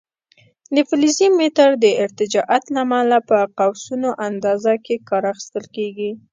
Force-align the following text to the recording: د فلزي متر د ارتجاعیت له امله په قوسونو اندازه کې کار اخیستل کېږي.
د 0.75 0.77
فلزي 0.89 1.27
متر 1.37 1.69
د 1.83 1.85
ارتجاعیت 2.03 2.63
له 2.73 2.79
امله 2.85 3.17
په 3.29 3.37
قوسونو 3.57 4.09
اندازه 4.27 4.73
کې 4.85 4.95
کار 5.09 5.23
اخیستل 5.31 5.65
کېږي. 5.75 6.11